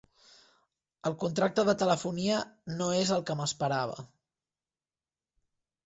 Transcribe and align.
El 1.09 1.15
contracte 1.23 1.65
de 1.67 1.75
telefonia 1.83 2.41
no 2.81 2.89
és 3.03 3.15
el 3.19 3.25
que 3.31 3.39
m'esperava. 3.43 4.11